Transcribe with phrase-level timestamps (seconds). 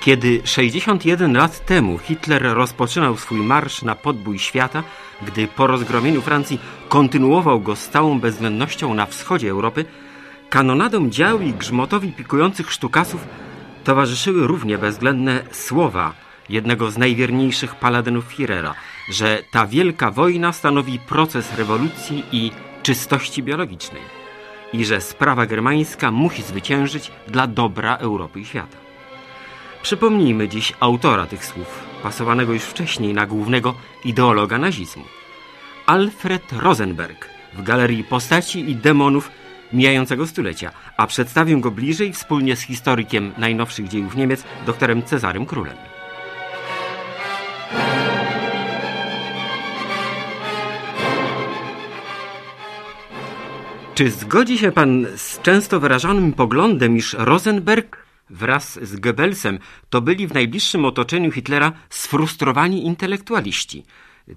[0.00, 4.82] Kiedy 61 lat temu Hitler rozpoczynał swój marsz na podbój świata,
[5.22, 9.84] gdy po rozgromieniu Francji kontynuował go z całą bezwzględnością na wschodzie Europy,
[10.50, 13.26] kanonadom dział i grzmotowi pikujących sztukasów
[13.84, 16.14] towarzyszyły równie bezwzględne słowa
[16.48, 18.72] jednego z najwierniejszych paladynów Führera,
[19.10, 22.50] że ta wielka wojna stanowi proces rewolucji i
[22.82, 24.02] czystości biologicznej
[24.72, 28.89] i że sprawa germańska musi zwyciężyć dla dobra Europy i świata.
[29.82, 35.04] Przypomnijmy dziś autora tych słów, pasowanego już wcześniej na głównego ideologa nazizmu.
[35.86, 39.30] Alfred Rosenberg w Galerii Postaci i Demonów
[39.72, 45.76] mijającego stulecia, a przedstawię go bliżej wspólnie z historykiem najnowszych dziejów Niemiec, doktorem Cezarym Królem.
[53.94, 59.58] Czy zgodzi się pan z często wyrażanym poglądem, iż Rosenberg wraz z Goebbelsem
[59.88, 63.84] to byli w najbliższym otoczeniu Hitlera sfrustrowani intelektualiści?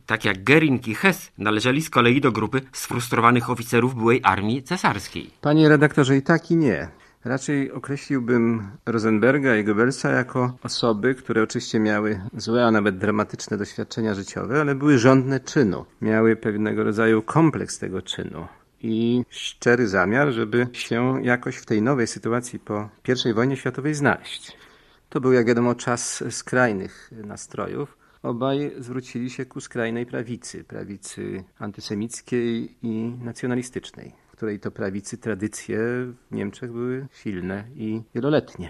[0.06, 5.30] Tak jak Gering i Hess należeli z kolei do grupy sfrustrowanych oficerów byłej armii cesarskiej.
[5.42, 6.88] Panie redaktorze, i tak i nie.
[7.26, 14.14] Raczej określiłbym Rosenberga i Goebbelsa jako osoby, które oczywiście miały złe, a nawet dramatyczne doświadczenia
[14.14, 15.86] życiowe, ale były żądne czynu.
[16.02, 18.48] Miały pewnego rodzaju kompleks tego czynu
[18.84, 22.90] i szczery zamiar, żeby się jakoś w tej nowej sytuacji po
[23.30, 24.58] I wojnie światowej znaleźć.
[25.10, 27.98] To był, jak wiadomo, czas skrajnych nastrojów.
[28.24, 36.16] Obaj zwrócili się ku skrajnej prawicy, prawicy antysemickiej i nacjonalistycznej, której to prawicy tradycje w
[36.32, 38.70] Niemczech były silne i wieloletnie.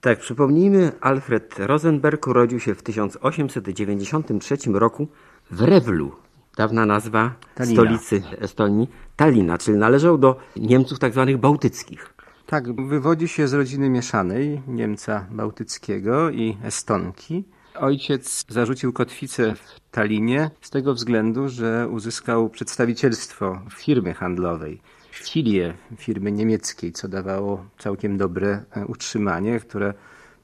[0.00, 5.08] Tak, przypomnijmy, Alfred Rosenberg urodził się w 1893 roku
[5.50, 6.12] w Rewlu,
[6.56, 7.82] dawna nazwa Talina.
[7.82, 12.14] stolicy Estonii, Talina, czyli należał do Niemców tak zwanych bałtyckich.
[12.46, 17.44] Tak, wywodzi się z rodziny mieszanej, Niemca bałtyckiego i Estonki.
[17.74, 24.80] Ojciec zarzucił kotwicę w Talinie z tego względu, że uzyskał przedstawicielstwo firmy handlowej,
[25.10, 29.94] filię firmy niemieckiej, co dawało całkiem dobre e, utrzymanie, które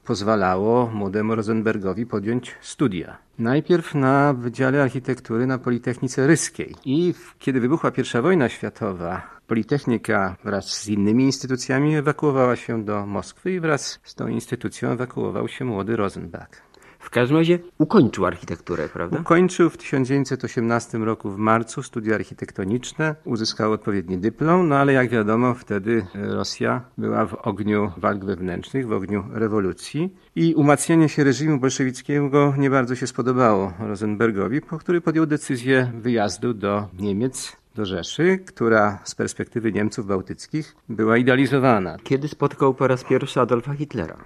[0.05, 3.17] pozwalało młodemu Rosenbergowi podjąć studia.
[3.39, 6.75] Najpierw na Wydziale Architektury na Politechnice Ryskiej.
[6.85, 13.51] I kiedy wybuchła I wojna światowa, Politechnika wraz z innymi instytucjami ewakuowała się do Moskwy
[13.51, 16.61] i wraz z tą instytucją ewakuował się młody Rosenberg.
[17.03, 19.19] W każdym razie ukończył architekturę, prawda?
[19.19, 25.53] Ukończył w 1918 roku w marcu studia architektoniczne, uzyskał odpowiedni dyplom, no ale jak wiadomo
[25.53, 32.53] wtedy Rosja była w ogniu walk wewnętrznych, w ogniu rewolucji i umacnianie się reżimu bolszewickiego
[32.57, 38.99] nie bardzo się spodobało Rosenbergowi, po który podjął decyzję wyjazdu do Niemiec, do Rzeszy, która
[39.03, 41.97] z perspektywy Niemców bałtyckich była idealizowana.
[42.03, 44.17] Kiedy spotkał po raz pierwszy Adolfa Hitlera?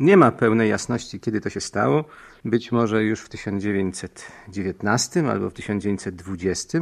[0.00, 2.04] Nie ma pełnej jasności, kiedy to się stało.
[2.44, 6.78] Być może już w 1919 albo w 1920.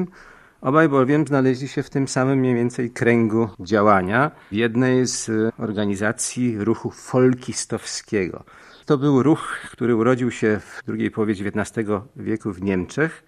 [0.61, 6.59] Obaj bowiem znaleźli się w tym samym mniej więcej kręgu działania w jednej z organizacji
[6.59, 8.45] ruchu folkistowskiego.
[8.87, 13.25] To był ruch, który urodził się w drugiej połowie XIX wieku w Niemczech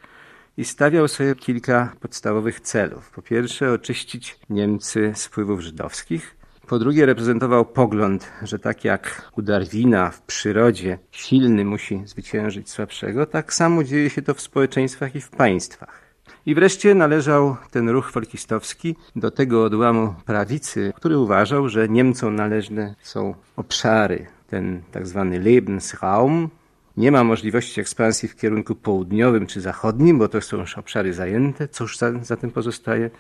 [0.57, 3.11] i stawiał sobie kilka podstawowych celów.
[3.11, 6.40] Po pierwsze, oczyścić Niemcy z wpływów żydowskich,
[6.71, 13.27] po drugie reprezentował pogląd, że tak jak u Darwina w przyrodzie silny musi zwyciężyć słabszego,
[13.27, 16.15] tak samo dzieje się to w społeczeństwach i w państwach.
[16.47, 22.95] I wreszcie należał ten ruch folkistowski do tego odłamu prawicy, który uważał, że Niemcom należne
[23.03, 26.49] są obszary, ten tak zwany Lebensraum.
[26.97, 31.69] Nie ma możliwości ekspansji w kierunku południowym czy zachodnim, bo to są już obszary zajęte.
[31.69, 33.11] Cóż zatem pozostaje?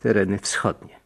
[0.00, 1.01] Tereny wschodnie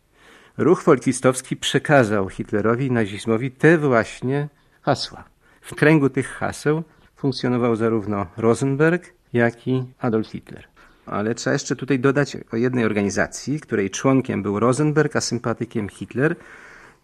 [0.58, 4.48] ruch folkistowski przekazał Hitlerowi i nazizmowi te właśnie
[4.82, 5.24] hasła.
[5.60, 6.82] W kręgu tych haseł
[7.16, 10.64] funkcjonował zarówno Rosenberg, jak i Adolf Hitler.
[11.06, 16.36] Ale trzeba jeszcze tutaj dodać o jednej organizacji, której członkiem był Rosenberg, a sympatykiem Hitler.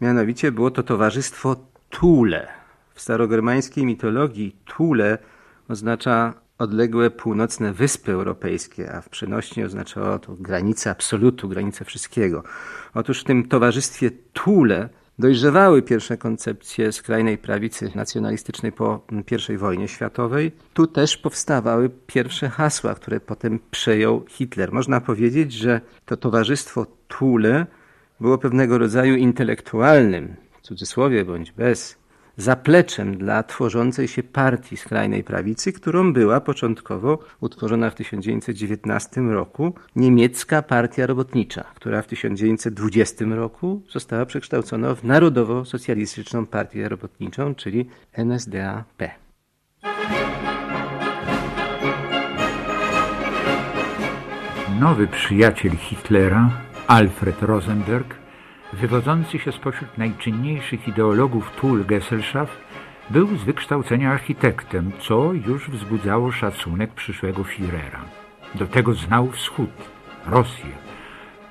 [0.01, 1.55] Mianowicie było to Towarzystwo
[1.89, 2.47] Thule.
[2.93, 5.17] W starogermańskiej mitologii Thule
[5.69, 12.43] oznacza odległe północne wyspy europejskie, a w przenośni oznaczało to granicę absolutu, granicę wszystkiego.
[12.93, 14.89] Otóż w tym towarzystwie Thule
[15.19, 19.05] dojrzewały pierwsze koncepcje skrajnej prawicy nacjonalistycznej po
[19.53, 20.51] I wojnie światowej.
[20.73, 24.71] Tu też powstawały pierwsze hasła, które potem przejął Hitler.
[24.71, 27.65] Można powiedzieć, że to towarzystwo Thule
[28.19, 32.02] było pewnego rodzaju intelektualnym, w cudzysłowie bądź bez,
[32.37, 40.61] zapleczem dla tworzącej się partii skrajnej prawicy, którą była początkowo utworzona w 1919 roku niemiecka
[40.61, 49.03] partia robotnicza, która w 1920 roku została przekształcona w Narodowo-Socjalistyczną Partię Robotniczą, czyli NSDAP.
[54.79, 56.49] Nowy przyjaciel Hitlera,
[56.87, 58.22] Alfred Rosenberg,
[58.73, 62.57] wywodzący się spośród najczynniejszych ideologów Tool Gesellschaft,
[63.09, 67.99] był z wykształcenia architektem, co już wzbudzało szacunek przyszłego Führera.
[68.55, 69.69] Do tego znał wschód,
[70.25, 70.71] Rosję.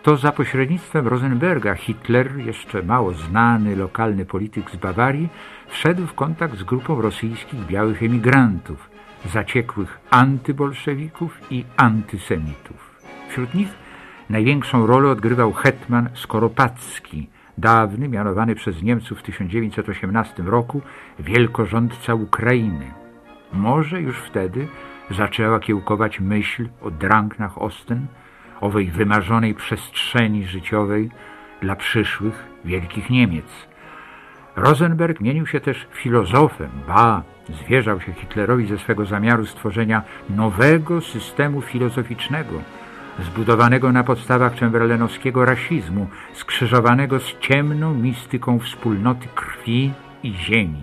[0.03, 5.29] To za pośrednictwem Rosenberga Hitler, jeszcze mało znany lokalny polityk z Bawarii,
[5.69, 8.91] wszedł w kontakt z grupą rosyjskich białych emigrantów,
[9.33, 13.01] zaciekłych antybolszewików i antysemitów.
[13.29, 13.69] Wśród nich
[14.33, 20.81] Największą rolę odgrywał hetman Skoropacki, dawny, mianowany przez Niemców w 1918 roku
[21.19, 22.91] wielkorządca Ukrainy.
[23.53, 24.69] Może już wtedy
[25.11, 28.07] zaczęła kiełkować myśl o Dranknach Osten,
[28.61, 31.11] owej wymarzonej przestrzeni życiowej
[31.61, 33.47] dla przyszłych wielkich Niemiec.
[34.57, 41.63] Rosenberg mienił się też filozofem, ba, zwierzał się Hitlerowi ze swego zamiaru stworzenia nowego systemu
[41.63, 42.63] filozoficznego,
[43.19, 49.93] zbudowanego na podstawach czemberlenowskiego rasizmu, skrzyżowanego z ciemną mistyką wspólnoty krwi
[50.23, 50.83] i ziemi.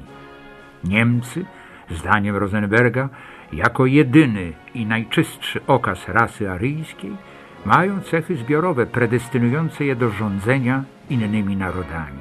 [0.84, 1.46] Niemcy,
[1.92, 3.10] zdaniem Rosenberga,
[3.54, 7.12] jako jedyny i najczystszy okaz rasy aryjskiej,
[7.66, 12.20] mają cechy zbiorowe predestynujące je do rządzenia innymi narodami.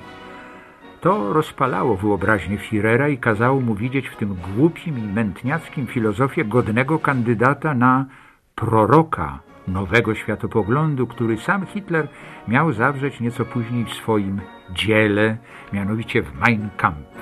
[1.00, 6.98] To rozpalało wyobraźnię Führera i kazało mu widzieć w tym głupim i mętniackim filozofie godnego
[6.98, 8.06] kandydata na
[8.54, 9.38] proroka
[9.68, 12.08] nowego światopoglądu, który sam Hitler
[12.48, 15.36] miał zawrzeć nieco później w swoim dziele,
[15.72, 17.17] mianowicie w Mein Kampf.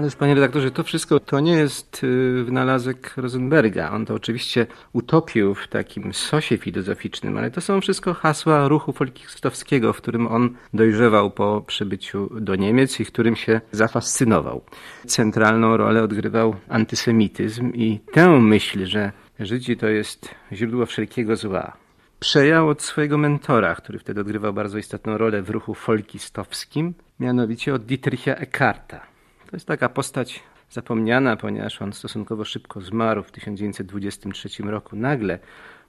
[0.00, 3.90] Ależ panie redaktorze, to wszystko to nie jest y, wynalazek Rosenberga.
[3.90, 9.92] On to oczywiście utopił w takim sosie filozoficznym, ale to są wszystko hasła ruchu folkistowskiego,
[9.92, 14.62] w którym on dojrzewał po przybyciu do Niemiec i którym się zafascynował.
[15.06, 21.76] Centralną rolę odgrywał antysemityzm i tę myśl, że Żydzi to jest źródło wszelkiego zła,
[22.20, 27.84] przejął od swojego mentora, który wtedy odgrywał bardzo istotną rolę w ruchu folkistowskim, mianowicie od
[27.84, 29.09] Dietricha Eckarta.
[29.50, 34.96] To jest taka postać zapomniana, ponieważ on stosunkowo szybko zmarł w 1923 roku.
[34.96, 35.38] Nagle,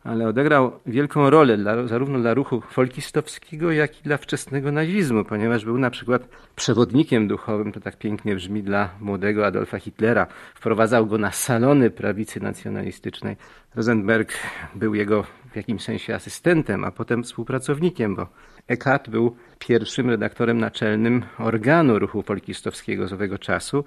[0.03, 5.65] ale odegrał wielką rolę dla, zarówno dla ruchu folkistowskiego, jak i dla wczesnego nazizmu, ponieważ
[5.65, 10.27] był na przykład przewodnikiem duchowym, to tak pięknie brzmi, dla młodego Adolfa Hitlera.
[10.55, 13.35] Wprowadzał go na salony prawicy nacjonalistycznej.
[13.75, 14.33] Rosenberg
[14.75, 18.27] był jego w jakimś sensie asystentem, a potem współpracownikiem, bo
[18.67, 23.83] Eckhart był pierwszym redaktorem naczelnym organu ruchu folkistowskiego z owego czasu,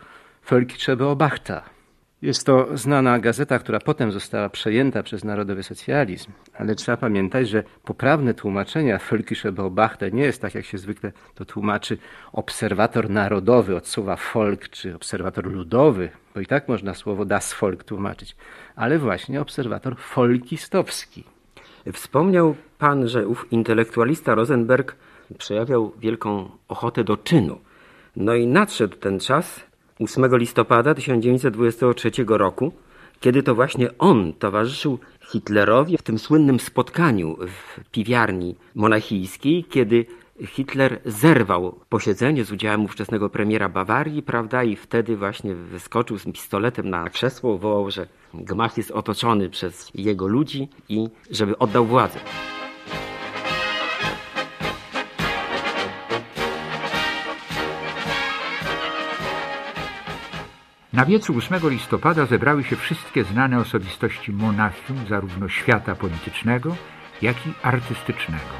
[0.48, 1.62] Völkische Beobachter.
[2.24, 7.62] Jest to znana gazeta, która potem została przejęta przez narodowy socjalizm, ale trzeba pamiętać, że
[7.84, 11.98] poprawne tłumaczenia Völkische Beobachter nie jest tak, jak się zwykle to tłumaczy
[12.32, 17.84] obserwator narodowy od słowa folk, czy obserwator ludowy, bo i tak można słowo das Volk
[17.84, 18.36] tłumaczyć,
[18.76, 21.24] ale właśnie obserwator folkistowski.
[21.92, 24.96] Wspomniał pan, że ów intelektualista Rosenberg
[25.38, 27.58] przejawiał wielką ochotę do czynu.
[28.16, 32.72] No i nadszedł ten czas 8 listopada 1923 roku,
[33.20, 40.06] kiedy to właśnie on towarzyszył Hitlerowi w tym słynnym spotkaniu w piwiarni monachijskiej, kiedy
[40.46, 46.90] Hitler zerwał posiedzenie z udziałem ówczesnego premiera Bawarii, prawda, i wtedy właśnie wyskoczył z pistoletem
[46.90, 52.18] na krzesło, wołał, że gmach jest otoczony przez jego ludzi i żeby oddał władzę.
[60.94, 66.76] Na wiecu 8 listopada zebrały się wszystkie znane osobistości Monachium, zarówno świata politycznego,
[67.22, 68.54] jak i artystycznego.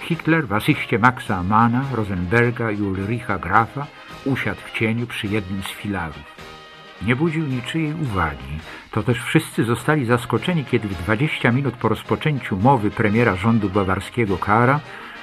[0.00, 3.86] Hitler w asyście Maxa Amana, Rosenberga i Ulricha Grafa
[4.24, 6.36] usiadł w cieniu przy jednym z filarów.
[7.02, 8.58] Nie budził niczyjej uwagi.
[8.90, 14.36] To też wszyscy zostali zaskoczeni, kiedy w 20 minut po rozpoczęciu mowy premiera rządu bawarskiego
[14.38, 14.80] Kara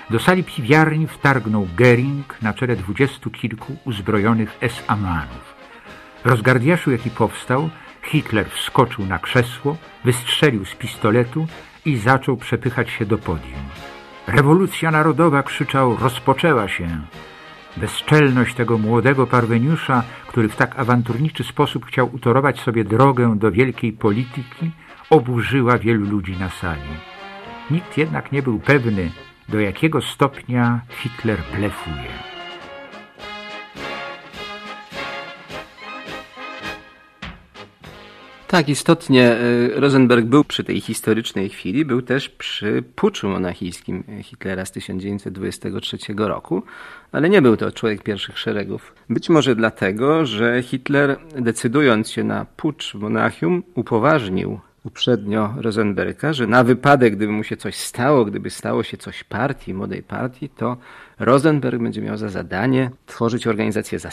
[0.10, 5.53] do sali piwiarni wtargnął Gering na czele dwudziestu kilku uzbrojonych S-Amanów.
[6.26, 7.70] Rozgardiaszu, jaki powstał,
[8.02, 11.48] Hitler wskoczył na krzesło, wystrzelił z pistoletu
[11.86, 13.64] i zaczął przepychać się do podium.
[14.28, 16.88] Rewolucja narodowa, krzyczał, rozpoczęła się.
[17.78, 23.94] Bezczelność tego młodego parweniusza, który w tak awanturniczy sposób chciał utorować sobie drogę do wielkiej
[23.94, 24.72] polityki,
[25.10, 26.82] oburzyła wielu ludzi na sali.
[27.72, 29.12] Nikt jednak nie był pewny,
[29.50, 32.33] do jakiego stopnia Hitler blefuje.
[38.54, 44.66] Tak, istotnie y, Rosenberg był przy tej historycznej chwili, był też przy puczu monachijskim Hitlera
[44.66, 46.64] z 1923 roku,
[47.12, 48.96] ale nie był to człowiek pierwszych szeregów.
[49.10, 56.48] Być może dlatego, że Hitler decydując się na pucz w Monachium upoważnił uprzednio Rosenberga, że
[56.48, 60.78] na wypadek, gdyby mu się coś stało, gdyby stało się coś partii, młodej partii, to
[61.20, 64.00] Rosenberg będzie miał za zadanie tworzyć organizację